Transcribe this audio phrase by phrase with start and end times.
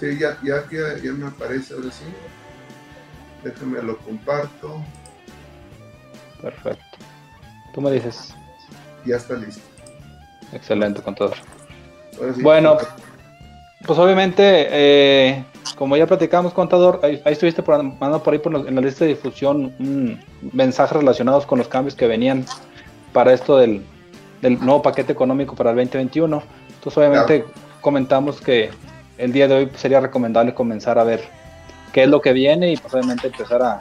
[0.00, 2.04] Sí, ya, ya, ya me aparece ahora sí.
[3.44, 4.82] Déjame lo comparto.
[6.40, 6.98] Perfecto.
[7.74, 8.34] Tú me dices.
[9.04, 9.62] Ya está listo.
[10.52, 11.36] Excelente, contador.
[12.42, 12.78] Bueno,
[13.86, 15.44] pues obviamente, eh,
[15.76, 19.74] como ya platicamos, contador, ahí, estuviste mandando por ahí por en la lista de difusión
[19.78, 20.20] un
[20.52, 22.44] mensajes relacionados con los cambios que venían
[23.12, 23.82] para esto del,
[24.42, 26.42] nuevo paquete económico para el 2021.
[26.68, 27.44] Entonces, obviamente,
[27.80, 28.70] comentamos que
[29.18, 31.22] el día de hoy sería recomendable comenzar a ver
[31.92, 33.78] qué es lo que viene y probablemente empezar a,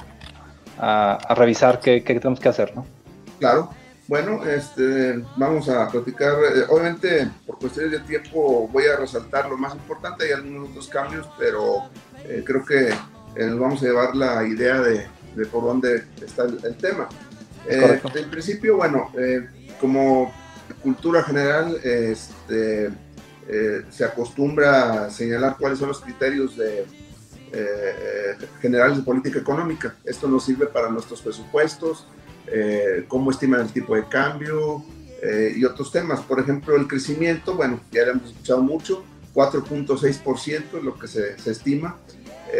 [0.79, 2.85] a, revisar qué, qué, tenemos que hacer, ¿no?
[3.39, 3.69] Claro.
[4.07, 6.33] Bueno, este, vamos a platicar.
[6.33, 10.25] Eh, obviamente, por cuestiones de tiempo, voy a resaltar lo más importante.
[10.25, 11.89] Hay algunos otros cambios, pero
[12.25, 16.43] eh, creo que eh, nos vamos a llevar la idea de, de por dónde está
[16.43, 17.07] el, tema.
[17.67, 19.09] en principio, bueno,
[19.79, 20.33] como
[20.81, 22.91] cultura general, este,
[23.89, 26.85] se acostumbra a señalar cuáles son los criterios de,
[27.55, 29.95] eh, generales de política económica.
[30.03, 32.07] Esto nos sirve para nuestros presupuestos,
[32.47, 34.83] eh, cómo estiman el tipo de cambio
[35.21, 36.21] eh, y otros temas.
[36.21, 41.37] Por ejemplo, el crecimiento, bueno, ya lo hemos escuchado mucho, 4.6% es lo que se,
[41.39, 41.97] se estima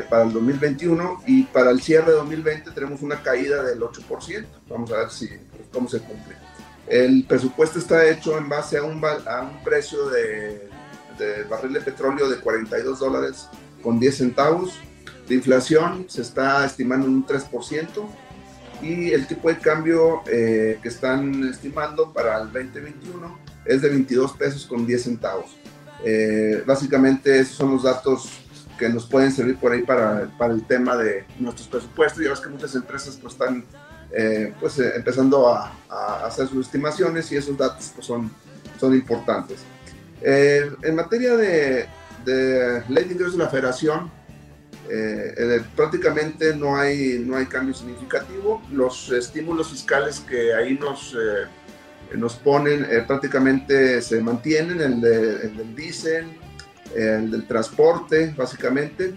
[0.10, 4.46] para el 2021 y para el cierre de 2020 tenemos una caída del 8%.
[4.68, 5.30] Vamos a ver si,
[5.72, 6.36] cómo se cumple.
[6.88, 10.68] El presupuesto está hecho en base a un, a un precio de,
[11.18, 13.48] de barril de petróleo de 42 dólares
[13.82, 14.80] con 10 centavos.
[15.28, 17.88] La inflación se está estimando en un 3%
[18.84, 24.34] y el tipo de cambio eh, que están estimando para el 2021 es de 22
[24.34, 25.56] pesos con 10 centavos.
[26.04, 28.30] Eh, básicamente esos son los datos
[28.78, 32.22] que nos pueden servir por ahí para, para el tema de nuestros presupuestos.
[32.22, 33.64] Ya ves que muchas empresas pues, están
[34.12, 38.30] eh, pues, empezando a, a, hacer sus estimaciones y esos datos pues, son,
[38.78, 39.62] son importantes.
[40.22, 41.88] en materia de,
[42.26, 44.12] de ley de ingresos de la federación,
[44.90, 48.62] eh, eh, prácticamente no hay, no hay cambio significativo.
[48.72, 56.26] Los estímulos fiscales que ahí nos, eh, nos ponen prácticamente se mantienen, el, del diésel,
[56.96, 59.16] el del transporte, básicamente.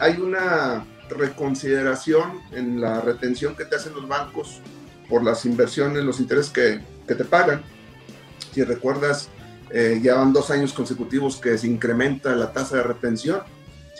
[0.00, 4.60] hay una reconsideración en la retención que te hacen los bancos
[5.08, 7.62] por las inversiones, los intereses que, que te pagan.
[8.52, 9.28] Si recuerdas,
[9.72, 13.40] eh, ya van dos años consecutivos que se incrementa la tasa de retención.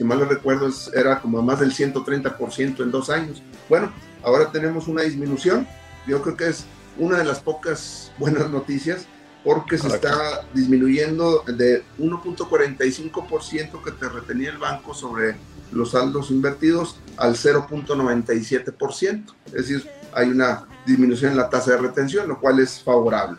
[0.01, 3.43] Si mal no recuerdo, era como más del 130% en dos años.
[3.69, 3.93] Bueno,
[4.23, 5.69] ahora tenemos una disminución.
[6.07, 6.65] Yo creo que es
[6.97, 9.05] una de las pocas buenas noticias
[9.45, 15.37] porque se está disminuyendo de 1.45% que te retenía el banco sobre
[15.71, 19.35] los saldos invertidos al 0.97%.
[19.49, 23.37] Es decir, hay una disminución en la tasa de retención, lo cual es favorable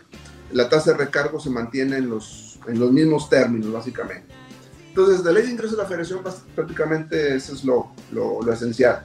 [0.52, 4.41] la tasa de recargo se mantiene en los, en los mismos términos, básicamente.
[4.92, 6.20] Entonces, de ley de ingresos de la federación,
[6.54, 9.00] prácticamente eso es lo, lo, esencial.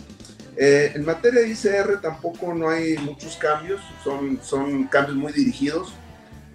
[0.58, 5.94] Eh, en materia de ICR tampoco no hay muchos cambios, son, son cambios muy dirigidos.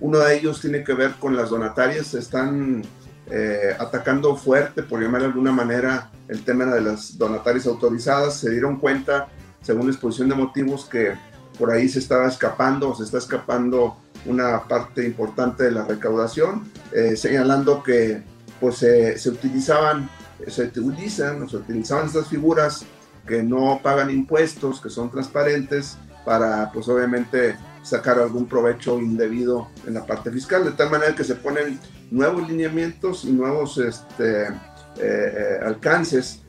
[0.00, 2.82] Uno de ellos tiene que ver con las donatarias, están
[3.30, 8.38] eh, atacando fuerte, por llamar de alguna manera, el tema de las donatarias autorizadas.
[8.38, 9.28] Se dieron cuenta,
[9.62, 11.14] según la exposición de motivos, que
[11.58, 13.96] por ahí se estaba escapando se está escapando
[14.26, 18.30] una parte importante de la recaudación, eh, señalando que
[18.62, 20.08] pues, se utilizaban,
[20.46, 22.86] se utilizan se utilizaban estas figuras
[23.26, 29.94] que no pagan impuestos, que son transparentes, para pues obviamente sacar algún provecho indebido en
[29.94, 31.78] la parte fiscal, de tal manera que se ponen
[32.10, 34.50] nuevos lineamientos y nuevos este, eh,
[34.98, 36.40] eh, alcances.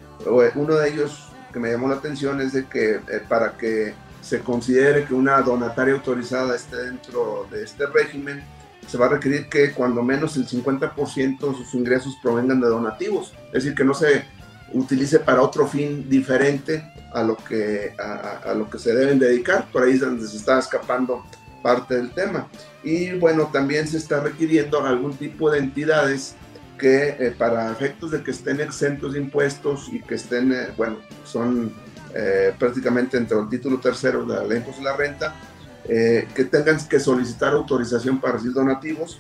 [0.56, 4.40] Uno de ellos que me llamó la atención es de que eh, para que se
[4.40, 8.44] considere que una donataria autorizada esté dentro de este régimen,
[8.88, 13.34] se va a requerir que cuando menos el 50% de sus ingresos provengan de donativos,
[13.48, 14.26] es decir, que no se
[14.74, 16.84] utilice para otro fin diferente
[17.14, 19.68] a lo que, a, lo que se deben dedicar.
[19.72, 21.24] Por ahí es donde se está escapando
[21.62, 22.48] parte del tema.
[22.84, 26.36] Y bueno, también se está requiriendo algún tipo de entidades
[26.78, 30.98] que eh, para efectos de que estén exentos de impuestos y que estén, eh, bueno,
[31.24, 31.72] son
[32.14, 35.36] eh, prácticamente entre el título tercero de la ley de la renta,
[35.86, 39.20] que tengan que solicitar autorización para recibir donativos.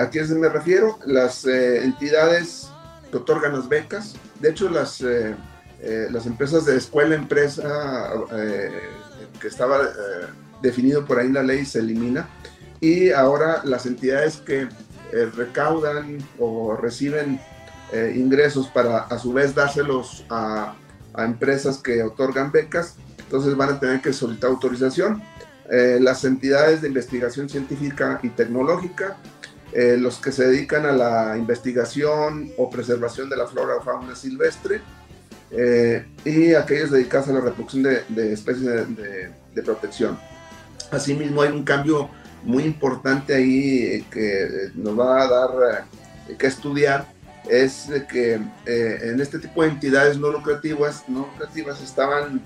[0.00, 0.98] ¿A quiénes me refiero?
[1.06, 2.68] Las entidades
[3.10, 4.14] que otorgan las becas.
[4.40, 5.02] De hecho, las
[5.80, 8.70] eh, las empresas de escuela, empresa, eh,
[9.40, 10.26] que estaba eh,
[10.62, 12.28] definido por ahí en la ley, se elimina.
[12.80, 14.68] Y ahora las entidades que
[15.36, 17.40] recaudan o reciben
[18.14, 20.74] ingresos para a su vez dárselos a,
[21.14, 25.22] a, empresas que otorgan becas, entonces van a tener que solicitar autorización.
[25.68, 29.16] Las entidades de investigación científica y tecnológica,
[29.74, 34.80] los que se dedican a la investigación o preservación de la flora o fauna silvestre,
[35.50, 38.64] eh, y aquellos dedicados a la reproducción de, especies
[38.96, 40.18] de, protección.
[40.90, 42.10] Asimismo, hay un cambio
[42.42, 45.86] muy importante ahí que nos va a dar
[46.28, 47.06] eh, que estudiar,
[47.48, 52.42] es que eh, en este tipo de entidades no lucrativas, no lucrativas estaban,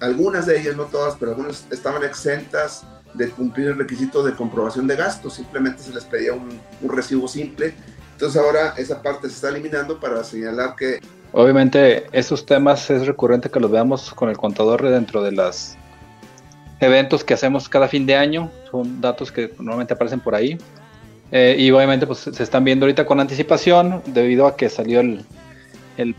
[0.00, 2.84] algunas de ellas, no todas, pero algunas estaban exentas
[3.14, 7.28] de cumplir el requisito de comprobación de gastos, simplemente se les pedía un, un recibo
[7.28, 7.74] simple.
[8.12, 11.00] Entonces ahora esa parte se está eliminando para señalar que
[11.32, 15.76] Obviamente, esos temas es recurrente que los veamos con el contador dentro de los
[16.78, 18.50] eventos que hacemos cada fin de año.
[18.70, 20.58] Son datos que normalmente aparecen por ahí.
[21.30, 25.24] Eh, y obviamente, pues se están viendo ahorita con anticipación debido a que salió el,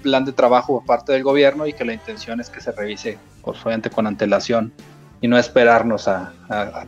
[0.01, 3.17] plan de trabajo por parte del gobierno y que la intención es que se revise,
[3.41, 4.71] pues, obviamente, con antelación
[5.21, 6.33] y no esperarnos a,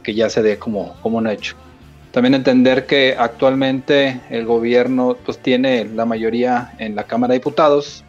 [0.03, 1.55] que ya se dé como, como un hecho.
[2.11, 8.03] También entender que actualmente el gobierno pues, tiene la mayoría en la Cámara de Diputados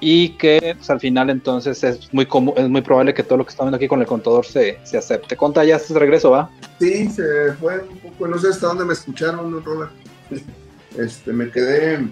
[0.00, 3.50] y que pues, al final entonces es muy es muy probable que todo lo que
[3.50, 5.36] estamos viendo aquí con el contador se, se acepte.
[5.36, 6.50] Conta, ya este regreso, ¿va?
[6.80, 9.90] Sí, se fue un poco, no sé hasta dónde me escucharon, ¿no, Rola?
[10.98, 12.06] Este, me quedé...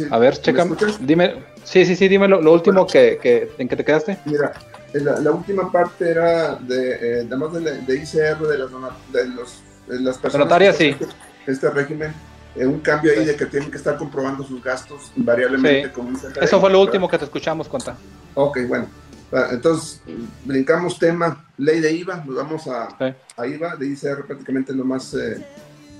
[0.00, 0.66] Eh, a ver, checa,
[1.00, 4.18] dime, sí, sí, sí, dime lo, último que, que, en que te quedaste.
[4.24, 4.52] Mira,
[4.92, 8.70] la, última parte era de, eh, además de, de, ICR, de las,
[9.12, 10.76] de los, de las personas...
[10.76, 10.96] sí.
[11.46, 12.12] Este, régimen,
[12.56, 15.92] eh, un cambio ahí de que tienen que estar comprobando sus gastos invariablemente.
[16.40, 17.96] Eso fue lo último que te escuchamos, Conta.
[18.34, 18.86] Ok, bueno.
[19.32, 20.00] Ah, entonces,
[20.44, 22.88] brincamos tema ley de IVA, nos vamos a,
[23.36, 25.44] a IVA, de ICR prácticamente lo más, eh,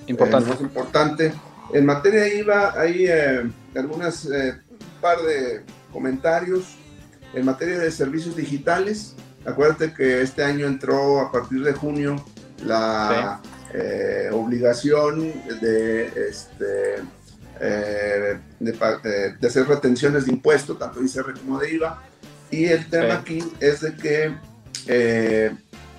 [0.07, 0.51] importante.
[0.51, 1.33] más importante.
[1.73, 6.77] En materia de IVA hay eh, algunas, un par de comentarios.
[7.35, 12.25] En materia de servicios digitales, acuérdate que este año entró a partir de junio
[12.65, 13.41] la
[13.75, 16.95] eh, obligación de, este,
[17.61, 22.03] eh, eh, de, hacer retenciones de impuestos, tanto de ICR como de IVA.
[22.51, 24.35] Y el tema aquí es de que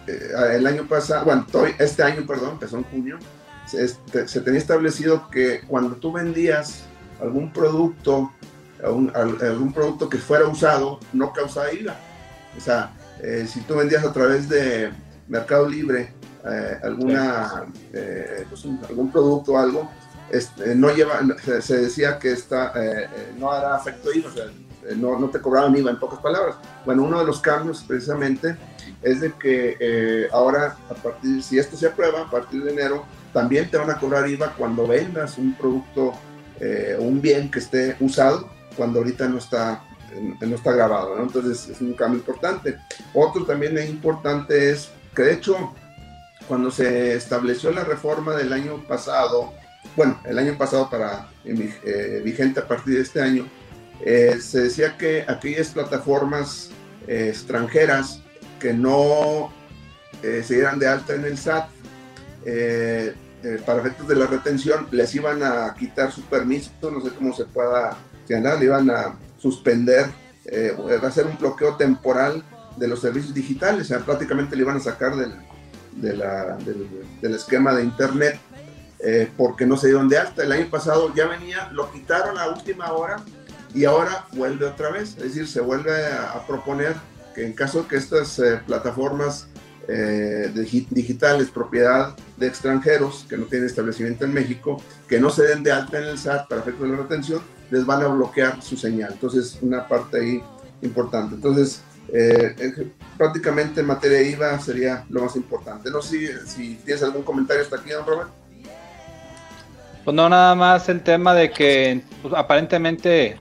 [0.08, 1.46] el año pasado, bueno,
[1.78, 3.20] este año, perdón, empezó en junio,
[3.68, 3.88] se,
[4.28, 6.84] se, tenía establecido que cuando tú vendías
[7.22, 8.32] algún producto,
[8.84, 11.96] algún producto que fuera usado, no causaba IVA.
[12.58, 12.94] O sea,
[13.48, 14.92] si tú vendías a través de
[15.28, 16.14] Mercado Libre
[16.50, 19.90] eh, alguna, eh, pues algún producto o algo,
[20.30, 21.20] este, no lleva,
[21.62, 23.08] se, decía que esta, eh,
[23.38, 24.46] no hará efecto IVA, o sea,
[24.96, 26.56] no, no, te cobraban IVA en pocas palabras.
[26.86, 28.56] Bueno, uno de los cambios precisamente
[29.02, 33.70] es de que ahora, a partir, si esto se aprueba, a partir de enero, también
[33.70, 36.14] te van a cobrar IVA cuando vendas un producto
[37.00, 39.84] o un bien que esté usado, cuando ahorita no está
[40.42, 41.22] no está grabado.
[41.22, 42.78] Entonces es un cambio importante.
[43.14, 45.74] Otro también importante es que de hecho
[46.48, 49.54] cuando se estableció la reforma del año pasado,
[49.96, 53.48] bueno, el año pasado para eh, vigente a partir de este año,
[54.04, 56.70] eh, se decía que aquellas plataformas
[57.08, 58.22] eh, extranjeras
[58.60, 59.52] que no
[60.22, 61.70] se dieran de alta en el SAT
[62.50, 63.13] eh,
[63.44, 67.36] eh, para efectos de la retención, les iban a quitar su permiso, no sé cómo
[67.36, 67.96] se pueda
[68.27, 70.08] ganar, le iban a suspender,
[70.46, 72.44] eh, va a ser un bloqueo temporal
[72.77, 75.36] de los servicios digitales, o sea, prácticamente le iban a sacar del,
[77.22, 78.39] del, esquema de Internet
[79.00, 80.44] eh, porque no se dieron de alta.
[80.44, 83.18] El año pasado ya venía, lo quitaron a última hora
[83.75, 86.96] y ahora vuelve otra vez, es decir, se vuelve a, proponer
[87.36, 89.48] que en caso de que estas plataformas
[89.88, 90.51] eh,
[90.89, 95.72] digitales, propiedad de extranjeros que no tienen establecimiento en México, que no se den de
[95.72, 97.41] alta en el SAT para efectos de la retención,
[97.72, 99.13] les van a bloquear su señal.
[99.13, 100.44] Entonces, una parte ahí
[100.82, 101.36] importante.
[101.36, 101.82] Entonces,
[102.13, 102.56] eh,
[103.17, 105.89] prácticamente en materia IVA sería lo más importante.
[105.89, 108.29] No sé si, tienes algún comentario hasta aquí, don Robert.
[110.03, 113.38] Pues no, nada más el tema de que pues, aparentemente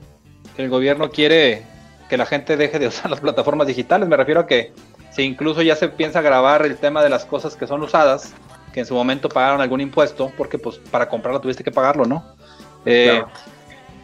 [0.57, 1.63] el gobierno quiere
[2.09, 4.09] que la gente deje de usar las plataformas digitales.
[4.09, 4.73] Me refiero a que
[5.17, 8.35] si incluso ya se piensa grabar el tema de las cosas que son usadas,
[8.71, 12.23] que en su momento pagaron algún impuesto, porque pues para comprarlo tuviste que pagarlo, ¿no?
[12.85, 13.23] Eh,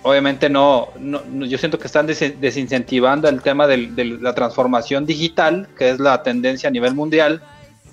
[0.01, 3.77] obviamente no, yo siento que están desincentivando el tema de,
[4.19, 7.43] la transformación digital, que es la tendencia a nivel mundial,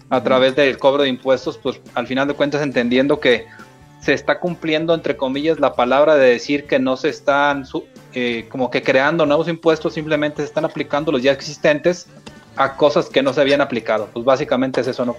[0.08, 3.44] a través del cobro de impuestos, pues al final de cuentas entendiendo que
[4.00, 7.64] se está cumpliendo, entre comillas, la palabra de decir que no se están
[8.14, 12.08] eh, como que creando nuevos impuestos, simplemente se están aplicando los ya existentes
[12.56, 14.08] a cosas que no se habían aplicado.
[14.12, 15.16] Pues básicamente es eso, ¿no?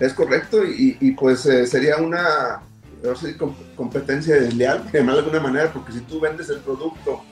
[0.00, 2.60] Es correcto y, pues eh, sería una
[3.02, 3.36] no sé,
[3.76, 7.22] competencia desleal, de alguna manera, porque si tú vendes el producto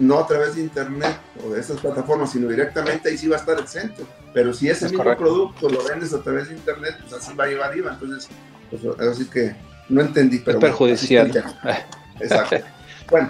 [0.00, 3.40] no a través de internet o de esas plataformas, sino directamente ahí sí va a
[3.40, 4.06] estar el centro.
[4.32, 7.46] Pero si ese mismo producto lo vendes a través de internet, pues así va a
[7.48, 7.92] llevar IVA.
[7.92, 8.28] Entonces,
[8.70, 9.54] pues así que
[9.90, 10.38] no entendí.
[10.38, 11.30] Pero es perjudicial.
[12.18, 12.56] Exacto.
[13.10, 13.28] bueno,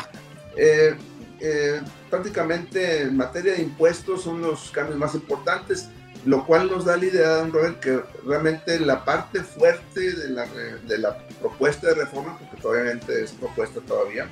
[0.57, 0.95] eh,
[1.41, 5.89] eh, prácticamente en materia de impuestos son los cambios más importantes,
[6.27, 10.47] lo cual nos da la idea, don Robert, que realmente la parte fuerte de la,
[10.87, 14.29] de la propuesta de reforma, porque obviamente es propuesta todavía,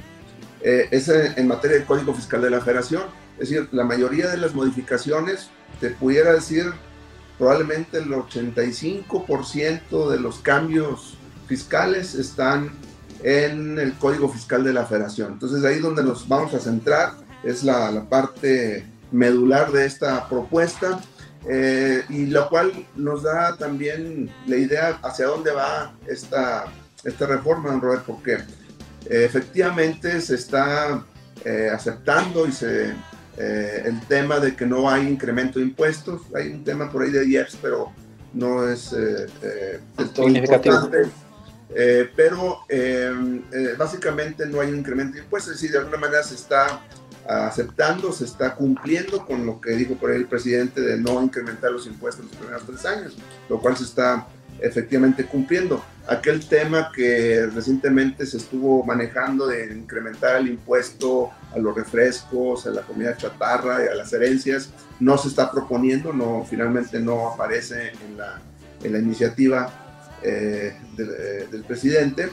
[0.61, 3.03] eh, es en, materia de Código Fiscal de la Federación.
[3.39, 5.51] Es decir, la mayoría de las modificaciones,
[5.81, 6.73] te pudiera decir,
[7.39, 12.73] probablemente el 85% de los cambios fiscales están
[13.23, 15.33] en el Código Fiscal de la Federación.
[15.33, 21.01] Entonces ahí donde nos vamos a centrar, es la, parte medular de esta propuesta,
[21.49, 26.67] eh, y lo cual nos da también la idea hacia dónde va esta,
[27.05, 31.05] esta reforma, don Robert, porque eh, efectivamente se está
[31.45, 32.93] eh, aceptando y se,
[33.39, 37.25] el tema de que no hay incremento de impuestos, hay un tema por ahí de
[37.25, 37.93] IEPS, pero
[38.35, 41.09] no es del todo importante
[41.75, 45.99] eh, pero em, eh, básicamente no hay un incremento de impuestos, es decir, de alguna
[45.99, 46.81] manera se está
[47.27, 51.71] aceptando, se está cumpliendo con lo que dijo por ahí el presidente de no incrementar
[51.71, 53.17] los impuestos en los primeros tres años,
[53.51, 54.27] lo cual se está
[54.61, 55.85] efectivamente cumpliendo.
[56.09, 62.71] Aquel tema que recientemente se estuvo manejando de incrementar el impuesto a los refrescos, a
[62.71, 64.71] la comida chatarra y a las herencias,
[65.01, 68.41] no se está proponiendo, no, finalmente no aparece en la,
[68.83, 69.88] en la iniciativa
[70.23, 72.31] eh, eh, del, presidente,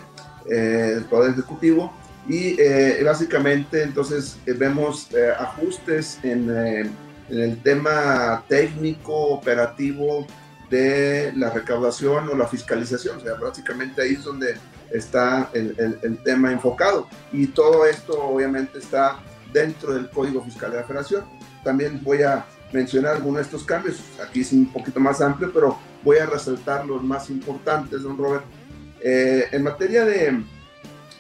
[0.50, 0.56] eh,
[0.96, 1.94] del Poder Ejecutivo,
[2.28, 2.58] y
[3.04, 6.92] básicamente entonces vemos ajustes en, en,
[7.30, 10.26] el tema técnico, operativo
[10.72, 14.56] de la recaudación o la fiscalización, o sea, básicamente ahí es donde
[14.92, 19.20] está el, el, el tema enfocado, y todo esto obviamente está
[19.54, 21.26] dentro del Código Fiscal de la Federación.
[21.64, 24.00] También voy a mencionar algunos de estos cambios.
[24.22, 28.46] Aquí es un poquito más amplio, pero voy a resaltar los más importantes, don Robert.
[29.02, 30.42] Eh, en materia de,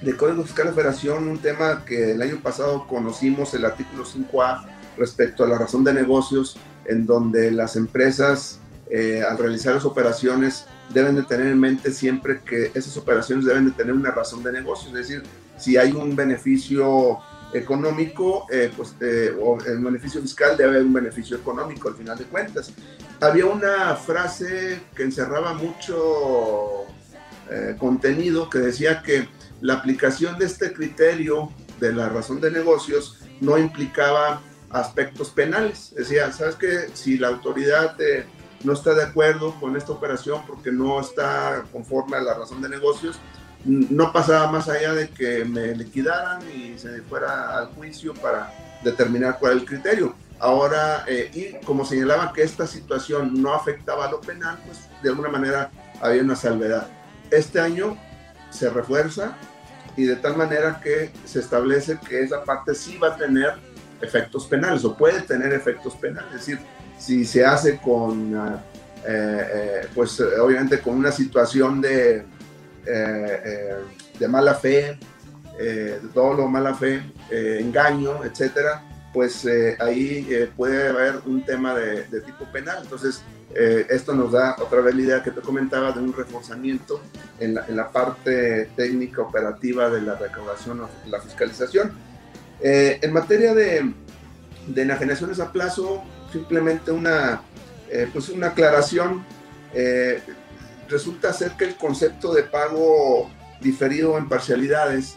[0.01, 4.65] de Código Fiscal de Federación, un tema que el año pasado conocimos, el artículo 5A,
[4.97, 10.65] respecto a la razón de negocios, en donde las empresas eh, al realizar las operaciones
[10.93, 14.51] deben de tener en mente siempre que esas operaciones deben de tener una razón de
[14.51, 15.23] negocio, es decir,
[15.57, 17.17] si hay un beneficio
[17.53, 22.17] económico, eh, pues, eh, o el beneficio fiscal debe haber un beneficio económico al final
[22.17, 22.71] de cuentas.
[23.21, 26.85] Había una frase que encerraba mucho
[27.49, 29.27] eh, contenido que decía que
[29.61, 35.93] la aplicación de este criterio de la razón de negocios no implicaba aspectos penales.
[35.95, 37.95] Decía, ¿sabes que Si la autoridad
[38.63, 42.69] no está de acuerdo con esta operación porque no está conforme a la razón de
[42.69, 43.19] negocios,
[43.63, 48.53] no pasaba más allá de que me liquidaran y se fuera al juicio para
[48.83, 50.15] determinar cuál es el criterio.
[50.39, 55.09] Ahora, eh, y como señalaba que esta situación no afectaba a lo penal, pues de
[55.09, 56.87] alguna manera había una salvedad.
[57.31, 57.97] Este año
[58.49, 59.35] se refuerza
[59.95, 63.53] y de tal manera que se establece que esa parte sí va a tener
[64.01, 66.29] efectos penales o puede tener efectos penales.
[66.33, 66.59] Es decir,
[66.97, 68.61] si se hace con
[69.93, 72.25] pues obviamente con una situación de,
[72.83, 74.97] de mala fe,
[75.57, 77.01] de todo lo mala fe,
[77.31, 78.83] engaño, etcétera,
[79.15, 79.47] pues
[79.79, 82.79] ahí puede haber un tema de, tipo penal.
[82.83, 83.23] Entonces,
[83.55, 87.01] eh, esto nos da otra vez la idea que te comentaba de un reforzamiento
[87.39, 91.93] en la, parte técnica operativa de la recaudación o la fiscalización.
[92.59, 93.93] Eh, en materia de,
[94.67, 96.03] de, enajenaciones a plazo,
[96.33, 97.41] simplemente una,
[97.89, 99.23] eh, pues una aclaración.
[100.89, 103.29] resulta ser que el concepto de pago
[103.61, 105.15] diferido en parcialidades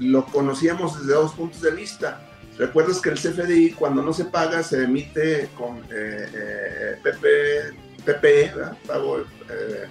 [0.00, 2.20] lo conocíamos desde dos puntos de vista
[2.58, 7.74] Recuerdas que el CFDI cuando no se paga se emite con eh, eh, PP,
[8.04, 8.52] PPE,
[8.86, 9.86] pago eh,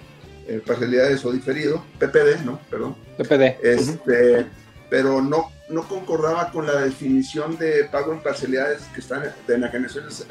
[0.46, 2.58] eh, parcialidades o diferido, PPD, ¿no?
[2.70, 2.96] Perdón.
[3.18, 3.58] PPD.
[3.62, 4.46] Este,
[4.88, 10.26] Pero no, no concordaba con la definición de pago en parcialidades que están de enajenaciones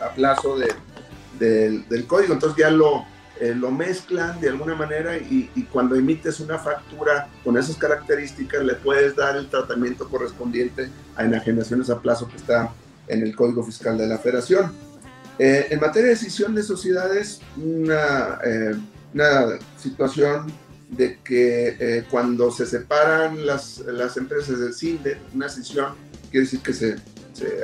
[0.00, 2.34] a plazo de, del código.
[2.34, 3.06] Entonces ya lo,
[3.38, 8.74] eh, lo mezclan de alguna manera y, cuando emites una factura con esas características le
[8.74, 12.72] puedes dar el tratamiento correspondiente a enajenaciones a plazo que está
[13.08, 14.72] en el Código Fiscal de la Federación.
[15.38, 18.74] Eh, en materia de decisión de sociedades, una, eh,
[19.12, 20.50] una situación
[20.88, 25.94] de que cuando se separan las, las empresas del CINDE, una decisión
[26.30, 26.96] quiere decir que se,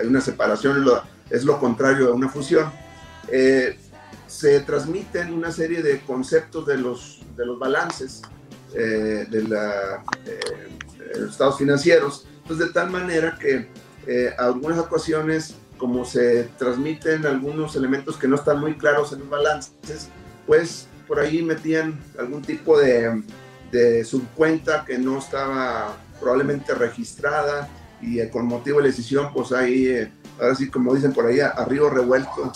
[0.01, 2.71] hay una separación, es lo, es lo contrario a una fusión
[4.43, 8.23] se transmiten una serie de conceptos de los, de los balances
[8.75, 10.69] eh, de, la, eh,
[11.17, 13.69] los estados financieros, entonces de tal manera que
[14.05, 19.31] eh, algunas ocasiones, como se transmiten algunos elementos que no están muy claros en los
[19.31, 20.09] balances,
[20.45, 23.23] pues por ahí metían algún tipo de,
[23.71, 27.69] de subcuenta que no estaba probablemente registrada
[28.01, 31.51] y con motivo de la decisión, pues ahí, ahora sí, como dicen por ahí, a,
[31.51, 32.53] a río revuelto,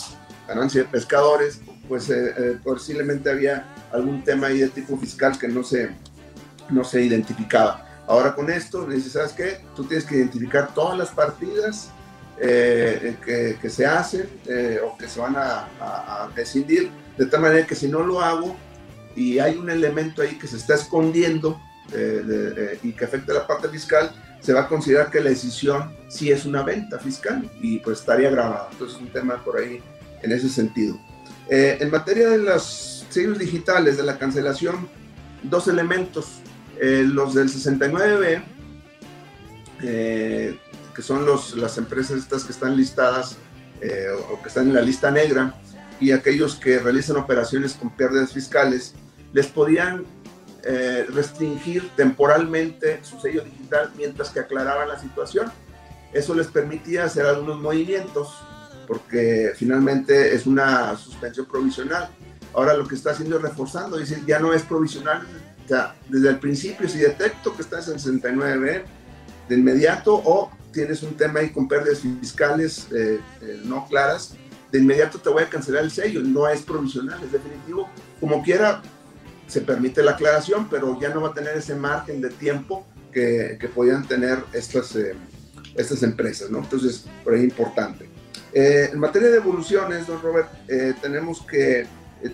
[0.49, 5.47] ganancia de pescadores, pues eh, eh, posiblemente había algún tema ahí de tipo fiscal que
[5.47, 5.89] no se,
[6.69, 7.85] no se identificaba.
[8.07, 9.61] Ahora con esto, le dices, ¿sabes qué?
[9.75, 11.89] Tú tienes que identificar todas las partidas
[12.39, 14.29] eh, que, que, se hacen
[14.85, 18.55] o que se van a, a, decidir, de tal manera que si no lo hago
[19.15, 21.59] y hay un elemento ahí que se está escondiendo
[22.83, 26.45] y que afecta la parte fiscal, se va a considerar que la decisión sí es
[26.45, 28.69] una venta fiscal y pues estaría grabado.
[28.71, 29.81] Entonces es un tema por ahí
[30.21, 30.97] en ese sentido.
[31.49, 34.89] Eh, en materia de los sellos digitales, de la cancelación,
[35.43, 36.41] dos elementos.
[36.79, 38.43] Eh, los del 69B,
[39.81, 40.59] eh,
[40.93, 43.37] que son los, las empresas estas que están listadas
[44.31, 45.53] o que están en la lista negra,
[45.99, 48.95] y aquellos que realizan operaciones con pérdidas fiscales,
[49.33, 50.03] les podían
[51.13, 55.51] restringir temporalmente su sello digital mientras que aclaraban la situación.
[56.11, 58.33] Eso les permitía hacer algunos movimientos
[58.87, 62.09] porque finalmente es una suspensión provisional.
[62.53, 65.27] Ahora lo que está haciendo es reforzando, dice, ya no es provisional,
[65.67, 68.85] ya desde el principio, si detecto que estás en 69
[69.49, 74.35] de inmediato o tienes un tema ahí con pérdidas fiscales eh, eh, no claras,
[74.71, 77.89] de inmediato te voy a cancelar el sello, no es provisional, es definitivo.
[78.19, 78.81] Como quiera,
[79.47, 83.57] se permite la aclaración, pero ya no va a tener ese margen de tiempo que,
[83.59, 85.15] que podían tener estas, eh,
[85.75, 86.59] estas empresas, ¿no?
[86.59, 88.09] Entonces, por ahí importante.
[88.53, 91.87] Eh, en materia de devoluciones, don Robert, eh, tenemos que eh,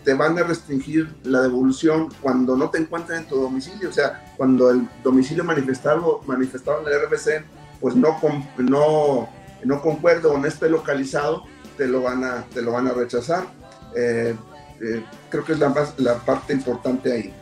[0.03, 4.33] te van a restringir la devolución cuando no te encuentran en tu domicilio, o sea,
[4.37, 7.45] cuando el domicilio manifestado, manifestado en el RBC,
[7.81, 8.17] pues no,
[8.57, 9.29] no,
[9.63, 11.43] no concuerda o no esté localizado,
[11.77, 13.45] te lo van a, te lo van a rechazar.
[13.93, 17.33] creo que es la, la parte importante ahí.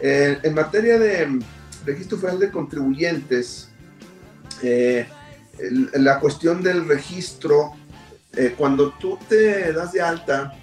[0.00, 1.40] en materia de
[1.84, 3.70] registro federal de contribuyentes,
[5.94, 7.72] la cuestión del registro
[8.36, 10.54] eh, cuando tú te das de alta,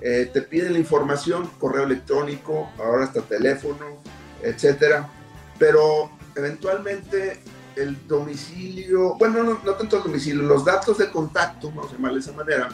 [0.00, 4.02] eh, te piden la información, correo electrónico, ahora hasta teléfono,
[4.42, 5.08] etcétera,
[5.58, 7.40] pero eventualmente
[7.76, 12.18] el domicilio, bueno, no, no, tanto el domicilio, los datos de contacto, vamos a llamarle
[12.18, 12.68] de esa manera,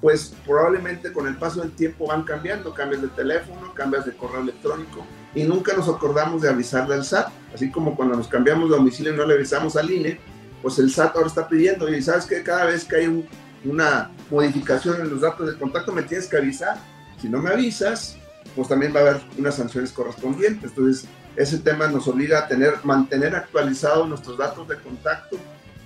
[0.00, 4.40] pues probablemente con el paso del tiempo van cambiando, cambias de teléfono, cambias de correo
[4.40, 8.76] electrónico y nunca nos acordamos de avisarle al SAT, así como cuando nos cambiamos de
[8.76, 10.20] domicilio y no le avisamos al INE,
[10.60, 13.26] pues el SAT ahora está pidiendo, y sabes que cada vez que hay un
[13.64, 16.76] una modificación en los datos de contacto, me tienes que avisar.
[17.20, 18.16] Si no me avisas,
[18.56, 20.70] pues también va a haber unas sanciones correspondientes.
[20.70, 25.38] Entonces, ese tema nos obliga a tener, mantener actualizados nuestros datos de contacto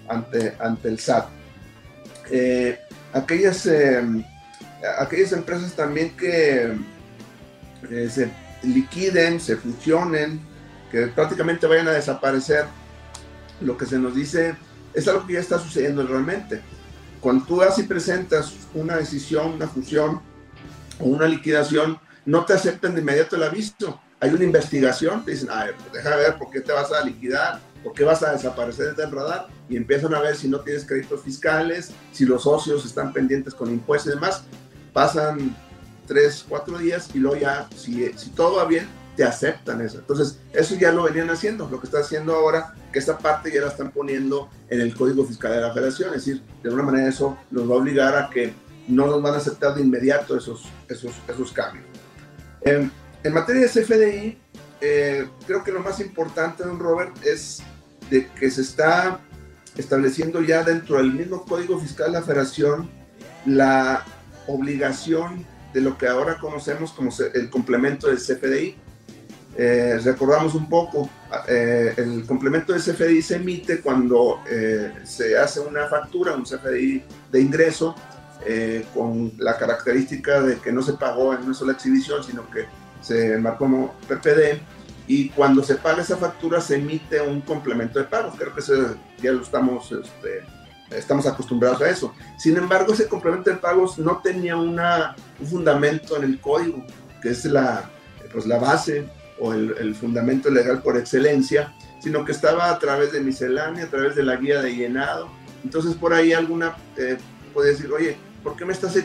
[0.08, 1.28] ante, ante el SAT.
[2.30, 2.78] Eh,
[3.12, 4.02] aquellas, eh,
[4.98, 6.72] aquellas empresas también que
[7.90, 8.30] eh, se
[8.62, 10.40] liquiden, se fusionen,
[10.90, 12.64] que prácticamente vayan a desaparecer,
[13.60, 14.54] lo que se nos dice
[14.92, 16.60] es algo que ya está sucediendo realmente
[17.26, 20.22] cuando tú vas y presentas una decisión, una fusión
[21.00, 24.00] o una liquidación, no te aceptan de inmediato el aviso.
[24.20, 27.04] Hay una investigación, te dicen, a ver, pues deja ver por qué te vas a
[27.04, 30.84] liquidar, por qué vas a desaparecer del radar, y empiezan a ver si no tienes
[30.84, 34.44] créditos fiscales, si los socios están pendientes con impuestos y demás.
[34.92, 35.52] Pasan
[36.06, 39.98] tres, cuatro días y luego ya, si, si todo va bien, te aceptan eso.
[39.98, 41.68] Entonces, eso ya lo venían haciendo.
[41.68, 45.24] Lo que está haciendo ahora, que esta parte ya la están poniendo en el Código
[45.24, 46.10] Fiscal de la Federación.
[46.14, 48.52] Es decir, de alguna manera eso nos va a obligar a que
[48.88, 51.84] no nos van a aceptar de inmediato esos, esos, esos cambios.
[52.60, 52.90] En,
[53.24, 54.38] en materia de CFDI,
[54.80, 57.62] eh, creo que lo más importante, don Robert, es
[58.10, 59.20] de que se está
[59.76, 62.90] estableciendo ya dentro del mismo Código Fiscal de la Federación
[63.44, 64.04] la
[64.46, 68.76] obligación de lo que ahora conocemos como el complemento del CFDI.
[69.58, 71.08] Eh, recordamos un poco,
[71.48, 77.02] eh, el complemento del CFDI se emite cuando eh, se hace una factura, un CFDI
[77.32, 77.94] de ingreso,
[78.94, 82.66] con la característica de que no se pagó en una sola exhibición, sino que
[83.00, 84.60] se marcó como PPD,
[85.08, 88.34] y cuando se paga esa factura se emite un complemento de pagos.
[88.38, 88.62] Creo que
[89.20, 90.44] ya lo estamos este,
[90.90, 92.14] estamos acostumbrados a eso.
[92.38, 96.84] Sin embargo, ese complemento de pagos no tenía una, un fundamento en el código,
[97.20, 97.90] que es la,
[98.32, 103.20] pues la base o el, fundamento legal por excelencia, sino que estaba a través de
[103.20, 105.28] miscelánea, a través de la guía de llenado.
[105.64, 107.18] Entonces, por ahí alguna eh,
[107.52, 108.96] puede decir, oye, ¿por qué me estás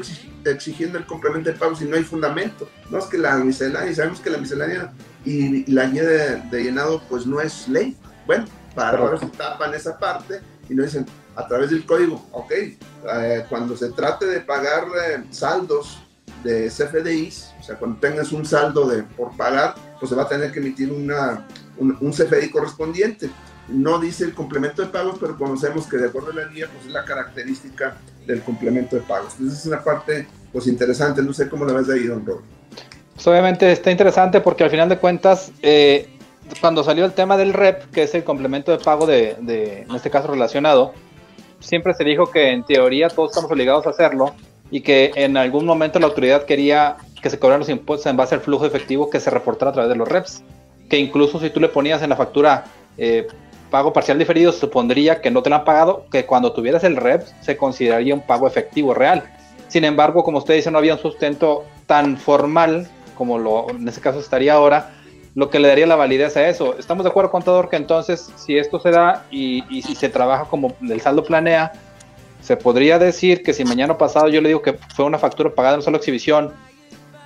[0.46, 2.70] exigiendo el complemento de pagos si no hay fundamento?
[2.90, 4.92] No es que la miscelánea, sabemos que la miscelánea
[5.26, 7.98] y la guía de, llenado pues no es ley.
[8.28, 12.52] Bueno, para ahora se tapan esa parte y nos dicen, a través del código, ok,
[12.52, 16.00] eh, cuando se trate de pagar eh, saldos
[16.44, 20.28] de CFDIs, o sea, cuando tengas un saldo de, por pagar, pues se va a
[20.28, 21.46] tener que emitir una,
[21.78, 23.30] un, CFDI correspondiente.
[23.68, 26.88] No dice el complemento de pagos, pero conocemos que de acuerdo a la guía, pues
[26.88, 29.34] es la característica del complemento de pagos.
[29.34, 32.44] Entonces es una parte, pues interesante, no sé cómo la ves ahí, don Robert.
[33.14, 36.10] Pues obviamente está interesante porque al final de cuentas, eh,
[36.60, 39.96] cuando salió el tema del REP, que es el complemento de pago de, de, en
[39.96, 40.94] este caso relacionado,
[41.60, 44.34] siempre se dijo que en teoría todos estamos obligados a hacerlo
[44.72, 48.36] y que en algún momento la autoridad quería que se cobraran los impuestos en base
[48.36, 50.44] al flujo efectivo que se reportara a través de los reps.
[50.90, 52.66] Que incluso si tú le ponías en la factura
[52.98, 53.28] eh,
[53.70, 57.24] pago parcial diferido, supondría que no te lo han pagado, que cuando tuvieras el rep
[57.42, 59.24] se consideraría un pago efectivo real.
[59.68, 62.90] Sin embargo, como usted dice, no había un sustento tan formal
[63.22, 64.94] como lo en ese caso estaría ahora,
[65.36, 66.76] lo que le daría la validez a eso.
[66.80, 70.74] Estamos de acuerdo, contador, que entonces si esto se da y, si se trabaja como
[70.82, 71.72] el saldo planea,
[72.42, 75.76] se podría decir que si mañana pasado yo le digo que fue una factura pagada
[75.76, 76.52] en solo exhibición,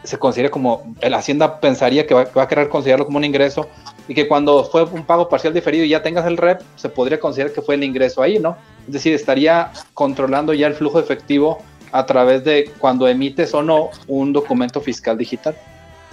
[0.06, 3.68] se considera como, la Hacienda pensaría que va, a querer considerarlo como un ingreso
[4.08, 7.20] y que cuando fue un pago parcial diferido y ya tengas el REP, se podría
[7.20, 8.58] considerar que fue el ingreso ahí, ¿no?
[8.88, 11.60] Es decir, estaría controlando ya el flujo efectivo
[11.92, 15.56] a través de cuando emites o no un documento fiscal digital.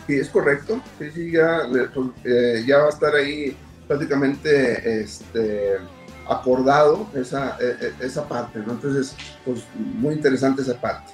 [0.06, 0.80] Sí, es correcto.
[0.98, 5.76] Sí, sí, ya, pues, eh, ya va a estar ahí prácticamente este,
[6.28, 8.72] acordado esa, e, e, esa parte, ¿no?
[8.72, 11.12] Entonces, pues muy interesante esa parte.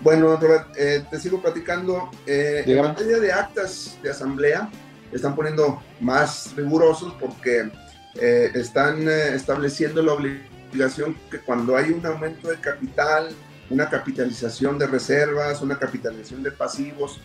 [0.00, 2.10] Bueno, Robert, eh, te sigo platicando.
[2.26, 4.70] Eh, en materia de actas de asamblea,
[5.12, 7.70] están poniendo más rigurosos porque
[8.14, 13.28] están estableciendo la obligación que cuando hay un aumento de capital,
[13.70, 17.20] una capitalización de reservas, una capitalización de pasivos,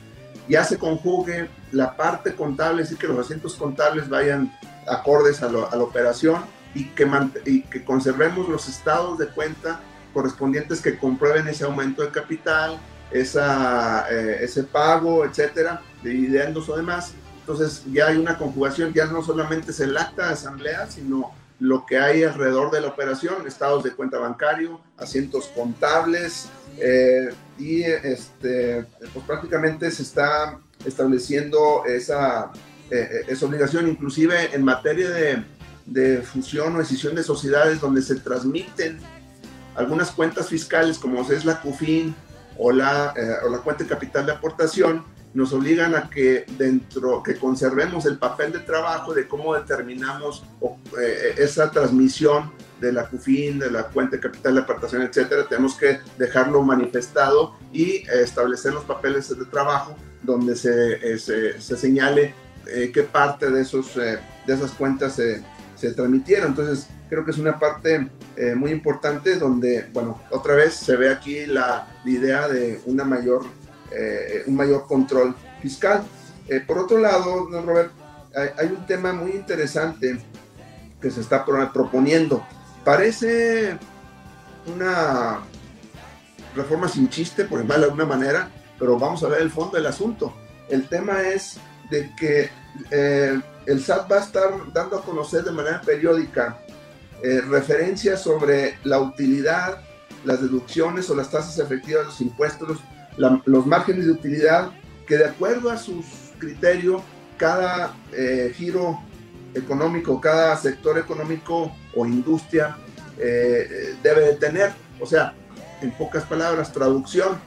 [0.47, 4.51] ya se conjugue la parte contable, es decir, que los asientos contables vayan
[4.87, 6.43] acordes a, la operación
[6.75, 7.07] y que,
[7.45, 9.79] y que conservemos los estados de cuenta
[10.13, 12.79] correspondientes que comprueben ese aumento de capital,
[13.11, 17.13] esa, eh, ese pago, etcétera, dividendos o demás.
[17.39, 21.85] Entonces ya hay una conjugación, ya no solamente es el acta de asamblea, sino lo
[21.85, 28.85] que hay alrededor de la operación, estados de cuenta bancario, asientos contables, eh, y este,
[29.13, 32.51] pues prácticamente se está estableciendo esa,
[32.89, 35.43] eh, eh, esa obligación, inclusive en materia de,
[35.85, 38.99] de, fusión o decisión de sociedades donde se transmiten
[39.75, 42.15] algunas cuentas fiscales como es la CUFIN
[42.57, 43.13] o la,
[43.45, 48.19] o la cuenta de capital de aportación, nos obligan a que dentro, que conservemos el
[48.19, 50.43] papel de trabajo de cómo determinamos
[51.37, 55.99] esa transmisión de la CUFIN, de la cuenta de capital de apartación, etcétera, tenemos que
[56.19, 62.33] dejarlo manifestado y establecer los papeles de trabajo donde se, eh, se, señale
[62.67, 65.43] eh, qué parte de, esos, eh, de esas cuentas se,
[65.75, 66.49] se, transmitieron.
[66.49, 68.09] Entonces, creo que es una parte
[68.55, 73.43] muy importante donde, bueno, otra vez se ve aquí la, idea de una mayor,
[74.47, 76.03] un mayor control fiscal.
[76.65, 77.91] por otro lado, Robert,
[78.57, 80.17] hay, un tema muy interesante
[80.99, 82.43] que se está proponiendo
[82.83, 83.77] Parece
[84.65, 85.39] una
[86.55, 89.85] reforma sin chiste, por llamarlo de alguna manera, pero vamos a ver el fondo del
[89.85, 90.33] asunto.
[90.67, 91.57] El tema es
[91.89, 92.49] de que
[92.91, 96.57] eh, el SAT va a estar dando a conocer de manera periódica
[97.21, 99.81] eh, referencias sobre la utilidad,
[100.25, 102.79] las deducciones o las tasas efectivas de los impuestos,
[103.17, 104.71] los, márgenes de utilidad,
[105.05, 106.05] que de acuerdo a sus
[106.39, 107.01] criterios,
[107.37, 108.99] cada eh, giro
[109.53, 112.77] económico, cada sector económico o industria
[113.15, 114.71] debe de tener.
[114.99, 115.35] O sea,
[115.81, 117.37] en pocas palabras, traducción,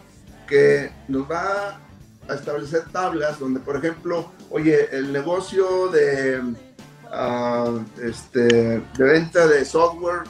[0.47, 1.81] que nos va
[2.29, 6.41] a establecer tablas donde, por ejemplo, oye, el negocio de,
[7.13, 10.25] uh, este, de venta de software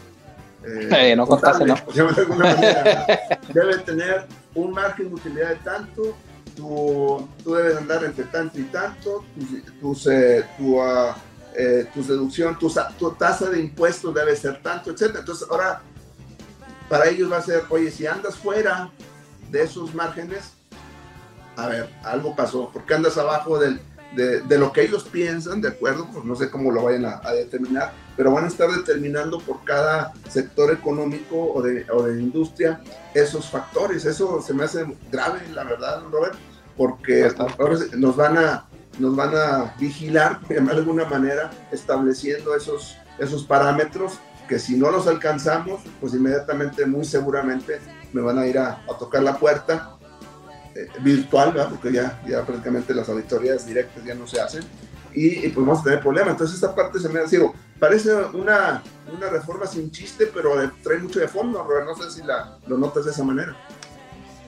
[0.67, 1.75] eh, no contaste, ¿no?
[1.95, 3.07] de alguna manera,
[3.55, 6.17] debe tener un margen de utilidad de tanto,
[6.57, 9.25] tú, tú debes andar entre tanto y tanto,
[9.81, 11.13] tus, eh, tu, uh,
[11.55, 15.17] eh, tu deducción, tu, tu, tasa de impuestos debe ser tanto, etc.
[15.19, 15.83] Entonces, ahora,
[16.89, 18.91] para ellos va a ser, oye, si andas fuera
[19.51, 20.53] de esos márgenes,
[21.57, 23.81] a ver, algo pasó, porque andas abajo del,
[24.15, 26.09] de, lo que ellos piensan, ¿de acuerdo?
[26.13, 30.13] Pues no sé cómo lo vayan a, determinar, pero van a estar determinando por cada
[30.29, 32.81] sector económico o de, o de industria
[33.15, 34.05] esos factores.
[34.05, 36.35] Eso se me hace grave, la verdad, Robert,
[36.77, 37.31] porque
[37.97, 38.67] nos van a,
[38.99, 45.09] nos van a vigilar, de alguna manera, estableciendo esos, esos parámetros que si no los
[45.09, 47.81] alcanzamos, pues inmediatamente, muy seguramente,
[48.13, 49.96] me van a ir a, a tocar la puerta
[50.77, 54.63] eh, virtual, porque ya, prácticamente las auditorías directas ya no se hacen
[55.15, 56.33] y, pues vamos a tener problemas.
[56.33, 60.99] Entonces esta parte se me ha dicho, parece una, una reforma sin chiste, pero trae
[60.99, 63.57] mucho de fondo, no sé si la, lo notas de esa manera.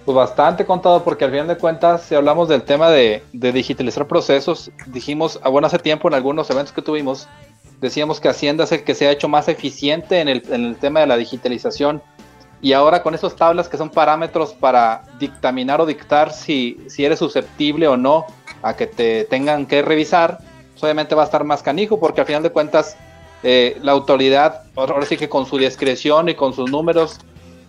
[0.04, 4.06] Pues bastante contado, porque al final de cuentas, si hablamos del tema de, de digitalizar
[4.06, 7.26] procesos, dijimos, bueno, hace tiempo en algunos eventos que tuvimos,
[7.80, 10.76] decíamos que Hacienda es el que se ha hecho más eficiente en el, en el
[10.76, 12.02] tema de la digitalización
[12.60, 17.18] y ahora con esas tablas que son parámetros para dictaminar o dictar si, si eres
[17.18, 18.26] susceptible o no
[18.62, 20.38] a que te tengan que revisar,
[20.72, 22.96] pues obviamente va a estar más canijo porque al final de cuentas
[23.44, 27.20] eh, la autoridad, ahora sí que con su discreción y con sus números,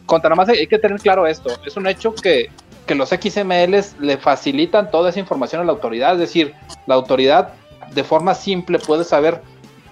[0.07, 2.49] contra más hay, que tener claro esto, es un hecho que,
[2.87, 6.55] que los XMLs le facilitan toda esa información a la autoridad, es decir,
[6.87, 7.53] la autoridad
[7.93, 9.41] de forma simple puede saber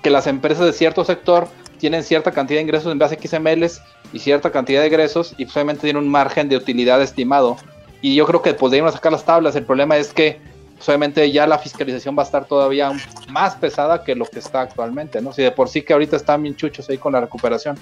[0.01, 3.81] que las empresas de cierto sector tienen cierta cantidad de ingresos en base a XMLs
[4.13, 7.57] y cierta cantidad de egresos y obviamente tiene un margen de utilidad estimado.
[8.01, 9.55] Y yo creo que podríamos sacar las tablas.
[9.55, 10.39] El problema es que
[10.85, 12.91] obviamente ya la fiscalización va a estar todavía
[13.29, 15.33] más pesada que lo que está actualmente, ¿no?
[15.33, 17.77] Si de por sí que ahorita están bien chuchos ahí con la recuperación.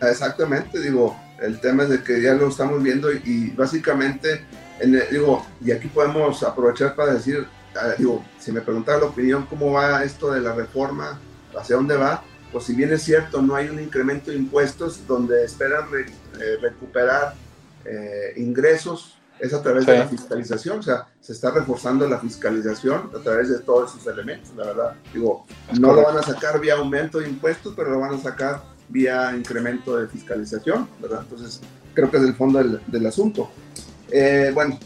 [0.00, 4.44] Exactamente, digo, el tema es de que ya lo estamos viendo y, básicamente,
[4.78, 9.44] en digo, y aquí podemos aprovechar para decir, ah, digo, si me preguntara la opinión,
[9.46, 11.18] ¿cómo va esto de la reforma?
[11.58, 12.22] ¿Hacia dónde va?
[12.52, 17.34] Pues si bien es cierto, no hay un incremento de impuestos donde esperan eh, recuperar
[17.84, 23.10] eh, ingresos, es a través de la fiscalización, o sea, se está reforzando la fiscalización
[23.14, 24.96] a través de todos esos elementos, la verdad.
[25.14, 25.46] Digo,
[25.78, 29.32] no lo van a sacar vía aumento de impuestos, pero lo van a sacar vía
[29.36, 31.20] incremento de fiscalización, ¿verdad?
[31.22, 31.60] Entonces,
[31.94, 33.48] creo que es el fondo del, del asunto.
[34.10, 34.76] Eh, bueno,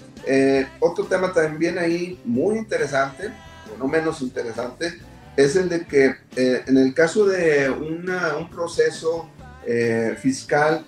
[0.80, 3.32] otro tema también ahí muy interesante,
[3.74, 5.00] o no menos interesante,
[5.36, 9.30] es el de que eh, en el caso de un proceso
[9.66, 10.84] eh, fiscal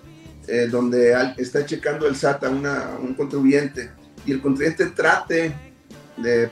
[0.47, 3.91] eh, donde está checando el SAT a, un contribuyente
[4.27, 5.55] y el contribuyente trate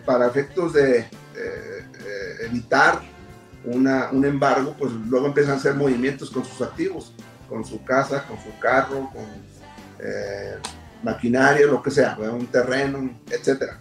[0.04, 1.06] para efectos de
[2.44, 3.00] evitar
[3.64, 7.14] un embargo, pues luego empiezan a hacer movimientos con sus activos,
[7.48, 9.24] con su casa, con su carro, con
[11.02, 13.80] maquinaria, lo que sea, un terreno, etcétera.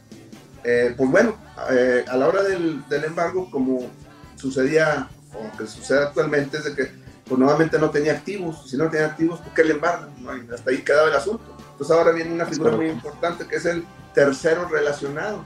[0.62, 3.89] Pues bueno, a la hora del, del embargo, como
[4.36, 8.89] sucedía, o que sucede actualmente, es de que pues nuevamente no tenía activos, si no
[8.89, 10.10] tenía activos, ¿por qué le embargan?
[10.54, 11.43] hasta ahí quedaba el asunto.
[11.71, 15.43] Entonces ahora viene una figura muy importante que es el tercero relacionado.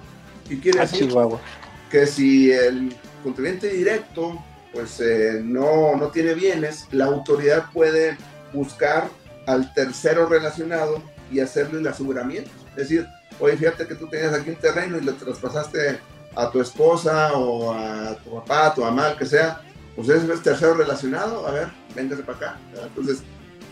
[0.49, 1.13] Y quiere ah, decir
[1.91, 8.17] que si el contribuyente directo pues eh, no, no tiene bienes, la autoridad puede
[8.51, 9.07] buscar
[9.47, 11.01] al tercero relacionado
[11.31, 12.49] y hacerle el aseguramiento.
[12.71, 13.07] Es decir,
[13.39, 15.99] oye, fíjate que tú tenías aquí un terreno y lo traspasaste
[16.35, 19.61] a tu esposa o a tu papá, a tu mamá, el que sea,
[19.95, 22.59] pues es el tercero relacionado, a ver, véngase para acá.
[22.83, 23.23] Entonces,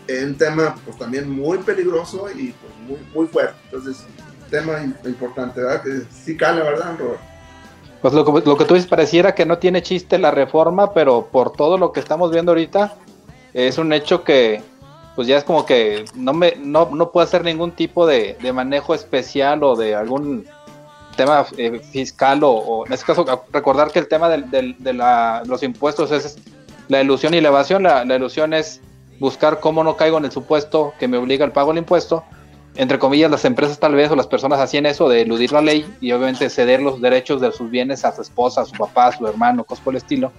[0.06, 3.54] es un tema pues también muy peligroso y pues, muy, muy fuerte.
[3.64, 4.04] Entonces,
[4.50, 5.82] tema importante, ¿verdad?
[5.82, 7.20] Que sí cala, ¿verdad, Robert?
[8.00, 11.52] Pues lo, lo, que tú dices pareciera que no tiene chiste la reforma, pero por
[11.52, 12.96] todo lo que estamos viendo ahorita,
[13.54, 14.62] es un hecho que
[15.14, 18.52] pues ya es como que no me no, no puede hacer ningún tipo de, de
[18.52, 20.46] manejo especial o de algún
[21.14, 26.38] tema eh, fiscal o, en este caso recordar que el tema de, los impuestos es
[26.88, 27.84] la ilusión y la evasión.
[27.84, 28.80] La, ilusión es
[29.18, 32.24] buscar cómo no caigo en el supuesto que me obliga al pago del impuesto
[32.76, 35.86] entre comillas, las empresas tal vez o las personas hacían eso de eludir la ley
[36.00, 39.12] y obviamente ceder los derechos de sus bienes a su esposa, a su papá, a
[39.16, 40.32] su hermano, cosas por el estilo.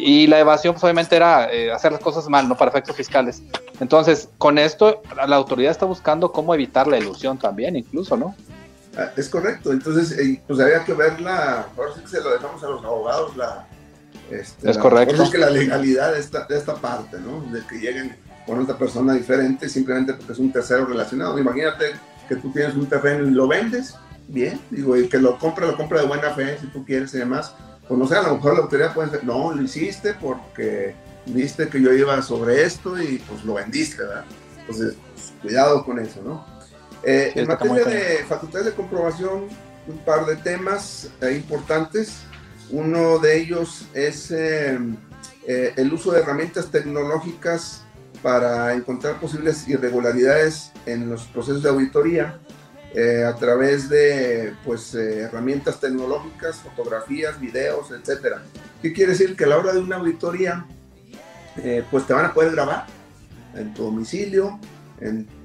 [0.00, 2.56] Y la evasión, pues, obviamente, era eh, hacer las cosas mal, ¿no?
[2.56, 3.42] Para efectos fiscales.
[3.80, 8.36] Entonces, con esto, la autoridad está buscando cómo evitar la ilusión también, incluso, ¿no?
[8.96, 9.72] Ah, es correcto.
[9.72, 11.66] Entonces, eh, pues había que ver la.
[11.76, 13.66] Ahora sí que se lo dejamos a los abogados, la.
[14.30, 15.28] Este, es correcto.
[15.32, 17.40] que la legalidad de esta, de esta parte, ¿no?
[17.52, 18.14] De que lleguen
[18.46, 21.36] con otra persona diferente simplemente porque es un tercero relacionado.
[21.40, 21.86] Imagínate
[22.28, 23.96] que tú tienes un terreno y lo vendes,
[24.28, 27.18] bien, digo, y que lo compra, lo compra de buena fe, si tú quieres y
[27.18, 27.52] demás
[27.88, 30.94] pues no sé, a lo mejor la autoridad puede decir, no, lo hiciste porque
[31.26, 34.24] viste que yo iba sobre esto y pues lo vendiste, ¿verdad?
[34.60, 36.44] Entonces, pues, cuidado con eso, ¿no?
[37.02, 39.48] Eh, en materia de facultades de comprobación,
[39.86, 42.18] un par de temas eh, importantes.
[42.70, 44.78] Uno de ellos es eh,
[45.46, 47.82] el uso de herramientas tecnológicas
[48.22, 52.38] para encontrar posibles irregularidades en los procesos de auditoría.
[52.94, 58.42] Eh, a través de pues, eh, herramientas tecnológicas, fotografías, videos, etcétera.
[58.80, 59.36] ¿Qué quiere decir?
[59.36, 60.66] Que a la hora de una auditoría,
[61.58, 62.86] eh, pues te van a poder grabar
[63.54, 64.58] en tu domicilio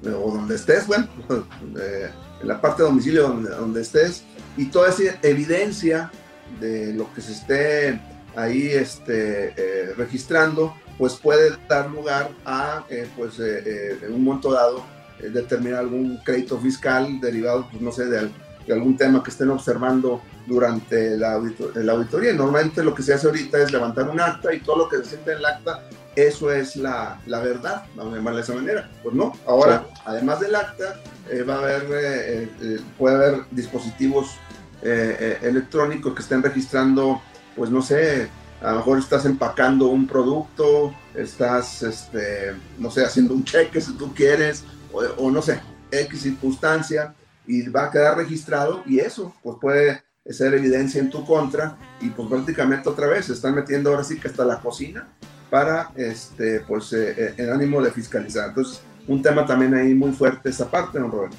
[0.06, 1.08] o donde estés, bueno,
[1.62, 4.24] en la parte de domicilio donde, donde, estés,
[4.58, 6.12] y toda esa evidencia
[6.60, 8.02] de lo que se esté
[8.36, 12.84] ahí este, registrando, pues puede dar lugar a
[13.16, 14.84] pues, en un momento dado
[15.32, 18.30] determinar algún crédito fiscal derivado, pues no sé, de,
[18.72, 22.34] algún tema que estén observando durante la, auditoría.
[22.34, 25.06] Normalmente lo que se hace ahorita es levantar un acta y todo lo que se
[25.06, 25.84] siente en el acta,
[26.16, 28.90] eso es la, la verdad, vamos a llamarle de esa manera.
[29.02, 34.38] Pues no, ahora, además del acta, eh, va a haber, eh, puede haber dispositivos
[34.82, 37.22] electrónicos que estén registrando,
[37.56, 38.30] pues no sé,
[38.64, 43.94] a lo mejor estás empacando un producto, estás, este, no sé, haciendo un cheque si
[43.94, 45.60] tú quieres, o, no sé,
[45.92, 47.14] X circunstancia
[47.46, 52.10] y va a quedar registrado y eso pues puede ser evidencia en tu contra y
[52.10, 55.10] pues prácticamente otra vez se están metiendo ahora sí que hasta la cocina
[55.50, 58.50] para este pues eh, eh, en ánimo de fiscalizar.
[58.50, 61.36] Entonces, un tema también ahí muy fuerte esa parte, ¿no, Roberto?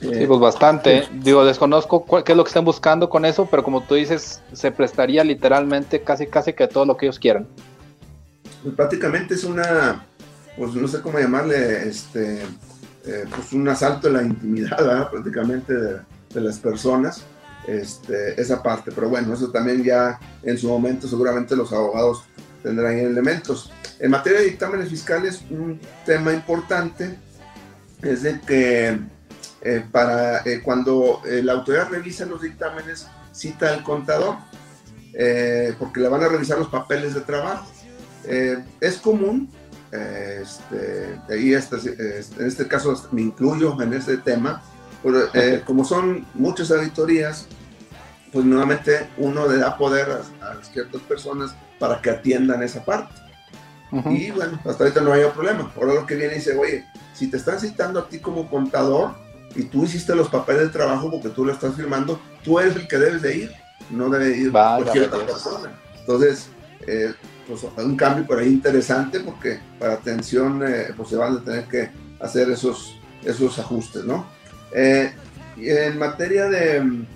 [0.00, 1.08] Sí, pues bastante.
[1.12, 4.70] Digo, desconozco qué es lo que están buscando con eso, pero como tú dices, se
[4.70, 7.46] prestaría literalmente casi casi que todo lo que ellos quieran.
[8.62, 10.04] Pues prácticamente es una
[10.58, 12.42] pues no sé cómo llamarle, este,
[13.06, 16.00] eh, pues un asalto a la intimidad, prácticamente de,
[16.40, 17.24] las personas,
[17.66, 18.92] este, esa parte.
[18.94, 22.24] Pero bueno, eso también ya en su momento seguramente los abogados
[22.62, 23.72] tendrán elementos.
[24.00, 27.18] En materia de dictámenes fiscales, un tema importante
[28.02, 28.98] es de que
[29.62, 34.36] eh, para eh, cuando la autoridad revisa los dictámenes, cita al contador,
[35.78, 37.66] porque le van a revisar los papeles de trabajo.
[38.80, 39.50] es común
[39.92, 41.76] este, ahí este,
[42.38, 44.62] en este caso me incluyo en este tema,
[45.02, 47.46] pero, eh, como son muchas auditorías,
[48.32, 53.14] pues nuevamente uno le da poder a, ciertas personas para que atiendan esa parte.
[54.10, 55.72] Y bueno, hasta ahorita no hay problema.
[55.76, 59.14] Ahora lo que viene y dice, oye, si te están citando a ti como contador
[59.54, 62.86] y tú hiciste los papeles de trabajo porque tú lo estás firmando, tú eres el
[62.86, 63.52] que debes de ir,
[63.88, 65.72] no debe ir cualquier otra persona.
[66.00, 66.50] Entonces,
[66.86, 67.14] eh,
[67.48, 71.64] pues, un cambio por ahí interesante porque para atención eh, pues se van a tener
[71.64, 71.88] que
[72.20, 74.26] hacer esos, esos ajustes, ¿no?
[74.72, 75.12] Eh,
[75.56, 77.06] y en materia de mm,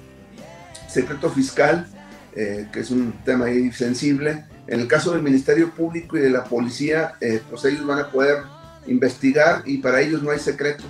[0.89, 1.87] secreto fiscal,
[2.35, 6.31] eh, que es un tema ahí sensible, en el caso del Ministerio Público y de
[6.31, 7.15] la Policía,
[7.51, 8.39] pues ellos van a poder
[8.87, 10.85] investigar y para ellos no hay secreto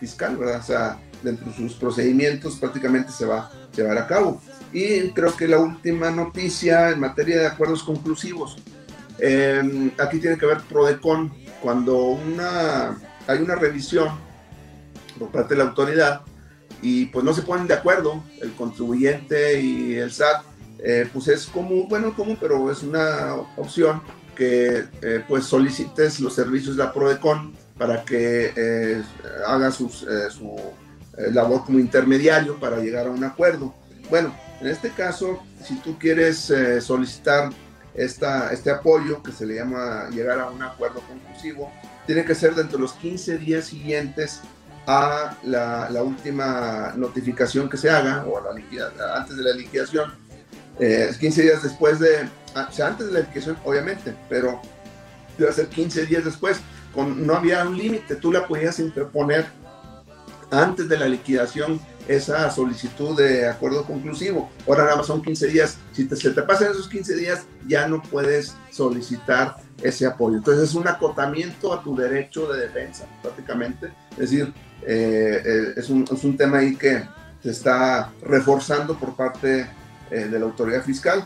[0.00, 0.60] fiscal, ¿verdad?
[0.60, 4.42] O sea, dentro de sus procedimientos prácticamente se va a llevar a cabo.
[4.72, 8.56] Y creo que la última noticia en materia de acuerdos conclusivos.
[9.18, 11.32] Em, aquí tiene que ver PRODECON.
[11.60, 14.10] Cuando una, hay una revisión
[15.18, 16.22] por parte de la autoridad
[16.82, 20.42] y pues no se ponen de acuerdo el contribuyente y el SAT,
[20.80, 24.02] eh, pues es común, bueno, común, pero es una opción
[24.34, 29.02] que eh, pues solicites los servicios de la PRODECON para que eh,
[29.46, 30.56] haga sus, su
[31.30, 33.72] labor como intermediario para llegar a un acuerdo.
[34.10, 37.50] Bueno, en este caso, si tú quieres solicitar
[37.94, 41.70] esta, este apoyo que se le llama llegar a un acuerdo conclusivo,
[42.06, 44.40] tiene que ser dentro de los 15 días siguientes
[44.86, 50.12] a la, la última notificación que se haga o a la antes de la liquidación.
[50.80, 54.60] Eh, 15 días después de, ah, o sea, antes de la liquidación, obviamente, pero
[55.38, 56.60] debe ser 15 días después.
[56.94, 59.46] Con, no había un límite, tú la podías interponer
[60.50, 64.50] antes de la liquidación esa solicitud de acuerdo conclusivo.
[64.66, 65.78] Ahora nada más son 15 días.
[65.92, 70.36] Si se te pasan esos 15 días, ya no puedes solicitar ese apoyo.
[70.36, 73.92] Entonces es un acotamiento a tu derecho de defensa, prácticamente.
[74.12, 74.52] Es decir,
[74.86, 77.02] es, un, es, un, tema ahí que
[77.42, 79.66] se está reforzando por parte
[80.10, 81.24] de la autoridad fiscal.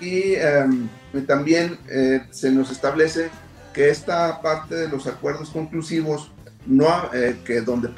[0.00, 0.88] y em,
[1.26, 1.78] también
[2.30, 3.30] se nos establece
[3.72, 6.30] que esta parte de los acuerdos conclusivos,
[6.66, 7.10] no,
[7.44, 7.88] que donde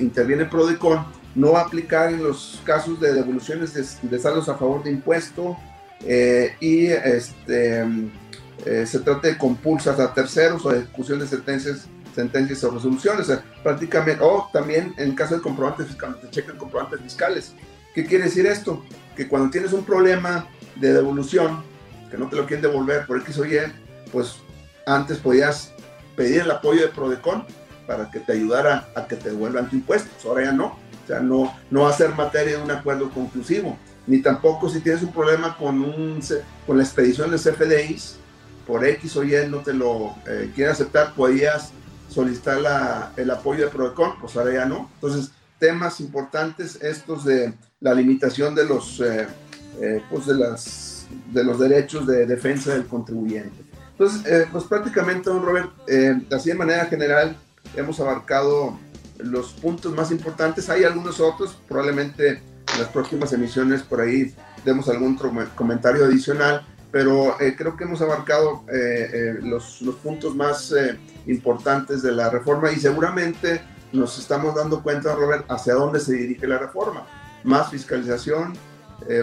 [0.00, 1.04] interviene Prodecon,
[1.36, 5.56] no va a aplicar en los casos de devoluciones de, saldos a favor de impuesto
[6.00, 7.84] eh, y este,
[8.64, 13.30] eh, se trata de compulsas a terceros o ejecución de sentencias, sentencias o resoluciones.
[13.62, 17.52] prácticamente, o también en caso de comprobantes fiscales, te checan comprobantes fiscales.
[17.94, 18.82] ¿Qué quiere decir esto?
[19.14, 21.62] Que cuando tienes un problema de devolución,
[22.10, 23.58] que no te lo quieren devolver por X o Y,
[24.10, 24.36] pues
[24.86, 25.72] antes podías
[26.16, 27.44] pedir el apoyo de Prodecon
[27.86, 30.28] para que te ayudara a que te devuelvan tu impuesto.
[30.28, 33.78] Ahora ya no o sea, no, no va a ser materia de un acuerdo conclusivo.
[34.08, 36.20] Ni tampoco si tienes un problema con, un,
[36.66, 38.16] con la expedición de CFDIs,
[38.66, 41.70] por X o Y no te lo eh, quiere aceptar, podías
[42.08, 44.90] solicitar la, el apoyo de Prodecon, pues ahora ya no.
[44.94, 45.30] Entonces,
[45.60, 49.28] temas importantes estos de la limitación de los, eh,
[49.80, 53.64] eh, pues de, las, de los derechos de defensa del contribuyente.
[53.92, 55.70] Entonces, pues prácticamente, don Robert,
[56.30, 57.34] así de manera general,
[57.76, 58.78] hemos abarcado
[59.18, 60.68] los puntos más importantes.
[60.68, 62.42] Hay algunos otros, probablemente
[62.74, 65.16] en las próximas emisiones por ahí demos algún
[65.54, 70.74] comentario adicional, pero eh, creo que hemos abarcado eh, eh, los, los, puntos más
[71.26, 73.60] importantes de la reforma y seguramente
[73.92, 77.06] nos estamos dando cuenta, Robert, hacia dónde se dirige la reforma.
[77.44, 78.54] Más fiscalización,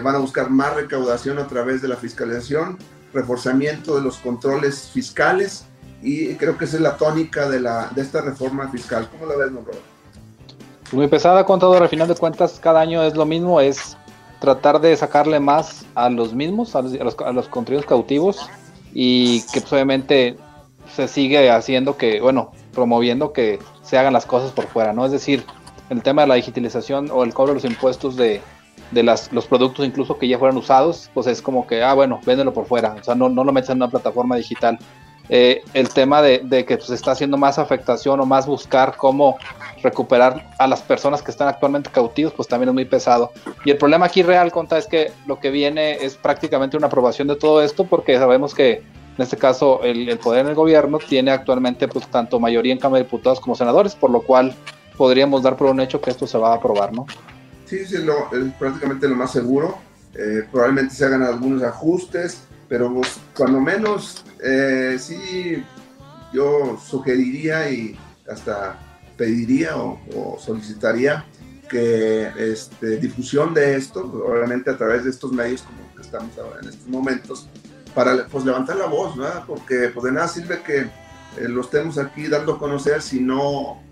[0.02, 2.78] van a buscar más recaudación a través de la fiscalización,
[3.12, 5.66] reforzamiento de los controles fiscales
[6.04, 9.08] y creo que esa es la tónica de, la, de esta reforma fiscal.
[9.10, 9.82] ¿Cómo la ves, no, Robert?
[10.92, 11.82] Muy pesada, contador.
[11.82, 13.96] Al final de cuentas, cada año es lo mismo, es
[14.38, 18.46] tratar de sacarle más a los mismos, a los, a los, contenidos cautivos
[18.92, 20.36] y que pues, obviamente
[20.94, 25.06] se sigue haciendo que, bueno, promoviendo que se hagan las cosas por fuera, ¿no?
[25.06, 25.44] Es decir,
[25.88, 28.42] el tema de la digitalización o el cobro de los impuestos de,
[28.90, 32.20] de las, los productos incluso que ya fueran usados, pues es como que, ah, bueno,
[32.26, 34.78] véndelo por fuera, o sea, no, no lo metes en una plataforma digital.
[35.28, 39.38] Eh, el tema de, que se pues, está haciendo más afectación o más buscar cómo
[39.82, 43.32] recuperar a las personas que están actualmente cautivos, pues también es muy pesado.
[43.64, 47.28] Y el problema aquí real, Conta, es que lo que viene es prácticamente una aprobación
[47.28, 48.82] de todo esto, porque sabemos que
[49.16, 52.98] en este caso el, poder en el gobierno tiene actualmente pues tanto mayoría en Cámara
[52.98, 54.54] de Diputados como senadores, por lo cual
[54.96, 57.06] podríamos dar por un hecho que esto se va a aprobar, ¿no?
[57.64, 59.78] Sí, sí, es prácticamente lo más seguro.
[60.14, 65.62] Eh, probablemente se hagan algunos ajustes, pero pues, cuando menos eh, sí
[66.32, 67.98] yo sugeriría y
[68.30, 68.78] hasta
[69.16, 71.24] pediría o, solicitaría
[71.68, 76.60] que este, difusión de esto, obviamente a través de estos medios como que estamos ahora
[76.62, 77.48] en estos momentos,
[77.94, 79.44] para pues levantar la voz, ¿verdad?
[79.46, 83.82] Porque pues de nada sirve que eh, lo estemos aquí dando a conocer, si no,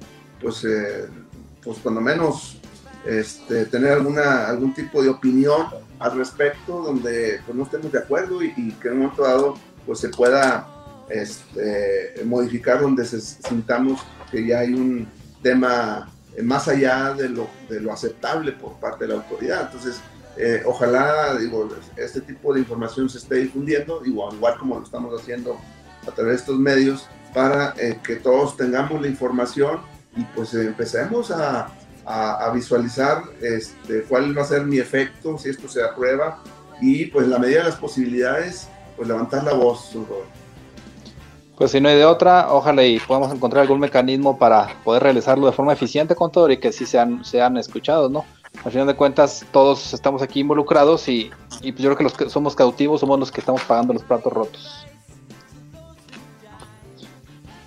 [0.40, 1.08] pues, eh,
[1.62, 2.60] pues cuando menos
[3.06, 5.66] este, tener alguna, algún tipo de opinión
[6.02, 9.54] al respecto donde pues, no estemos de acuerdo y, que en un momento dado
[9.86, 10.66] pues se pueda
[11.08, 14.00] este, modificar donde se, sintamos
[14.30, 15.08] que ya hay un
[15.42, 16.08] tema
[16.42, 19.62] más allá de lo, de lo aceptable por parte de la autoridad.
[19.66, 20.00] Entonces,
[20.36, 25.20] eh, ojalá digo, este tipo de información se esté difundiendo, igual, igual como lo estamos
[25.20, 25.58] haciendo
[26.06, 29.80] a través de estos medios, para eh, que todos tengamos la información
[30.16, 31.70] y pues empecemos a,
[32.04, 36.42] a, visualizar este, cuál va a ser mi efecto si esto se aprueba
[36.80, 39.96] y pues la medida de las posibilidades, pues levantar la voz.
[41.56, 45.46] Pues si no hay de otra, ojalá y podamos encontrar algún mecanismo para poder realizarlo
[45.46, 48.24] de forma eficiente con todo y que sí sean, sean escuchados, ¿no?
[48.64, 51.30] Al final de cuentas, todos estamos aquí involucrados y,
[51.62, 54.02] y pues yo creo que los que somos cautivos somos los que estamos pagando los
[54.02, 54.86] platos rotos.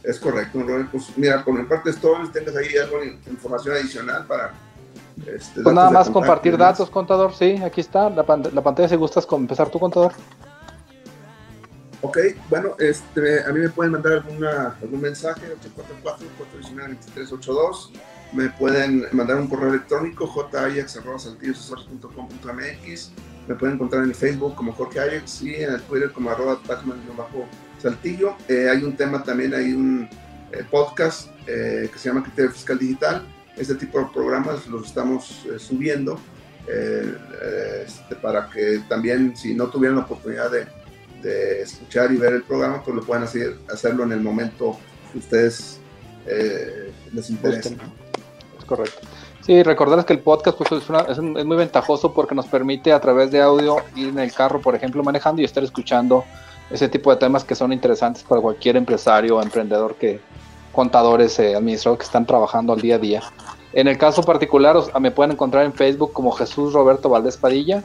[0.06, 0.60] Es correcto,
[0.92, 2.18] Pues mira, por mi parte es todo.
[2.32, 4.54] Tengas ahí algo de información adicional para.
[5.26, 7.34] Este, pues nada más compartir datos, contador.
[7.34, 8.88] Sí, aquí está la, la pantalla.
[8.88, 10.14] Si gustas empezar tu contador.
[12.02, 12.18] Ok,
[12.50, 15.42] bueno, este, a mí me pueden mandar alguna, algún mensaje,
[17.16, 17.90] 844-419-2382.
[18.34, 21.42] Me pueden mandar un correo electrónico, jayax.com.mx.
[23.48, 27.48] Me pueden encontrar en Facebook como Jorge Ajax y en el Twitter como arroba bajo
[27.86, 28.36] Saltillo.
[28.48, 30.10] Eh, hay un tema también, hay un
[30.52, 33.24] eh, podcast eh, que se llama Criterio Fiscal Digital.
[33.56, 36.20] Este tipo de programas los estamos subiendo
[36.68, 40.66] este, para que también, si no tuvieran la oportunidad de,
[41.62, 44.78] escuchar y ver el programa, pues lo puedan hacer, hacerlo en el momento
[45.12, 45.80] que ustedes
[47.14, 47.78] les interese.
[48.60, 49.08] Es correcto.
[49.42, 53.32] Sí, recordarles que el podcast pues, es, es, muy ventajoso porque nos permite a través
[53.32, 56.26] de audio ir en el carro, por ejemplo, manejando y estar escuchando
[56.70, 60.20] ese tipo de temas que son interesantes para cualquier empresario o emprendedor que,
[60.72, 63.22] contadores, eh, que están trabajando al día a día.
[63.74, 67.84] En el caso particular, me pueden encontrar en Facebook como Jesús Roberto Valdés Padilla.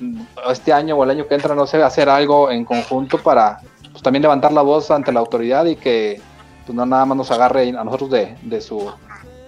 [0.01, 3.61] mm, este año o el año que entra, no sé, hacer algo en conjunto para
[3.91, 6.21] pues, también levantar la voz ante la autoridad y que
[6.65, 8.91] pues no nada más nos agarre a nosotros de, de su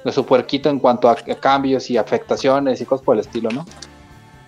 [0.05, 3.67] de su puerquito en cuanto a cambios y afectaciones y cosas por el estilo, ¿no?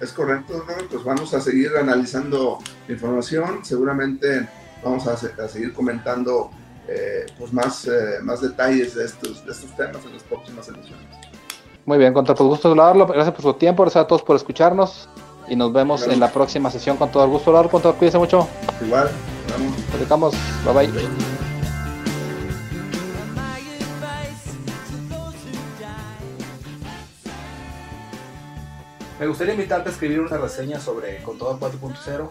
[0.00, 2.58] Es correcto, pues vamos a seguir analizando
[2.88, 4.48] información, seguramente
[4.82, 6.50] vamos a, a seguir comentando
[6.92, 11.06] eh, pues más, eh, más detalles de estos, de estos temas en las próximas ediciones.
[11.86, 14.34] Muy bien, con todo pues gusto hablarlo, gracias por su tiempo, gracias a todos por
[14.34, 15.08] escucharnos
[15.48, 18.18] y nos vemos en la próxima sesión con todo el gusto hablar, con todo, cuídense
[18.18, 18.48] mucho.
[18.84, 19.08] Igual,
[20.08, 20.34] vamos.
[20.64, 20.90] bye bye.
[29.20, 32.30] Me gustaría invitarte a escribir una reseña sobre Contador 4.0.